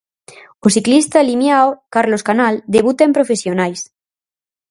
[0.65, 3.79] O ciclista limiao Carlos Canal debuta en profesionais.